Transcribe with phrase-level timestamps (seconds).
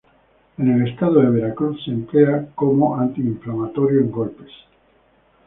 [0.57, 4.49] En el estado de Veracruz se emplea como antiinflamatorio en golpes.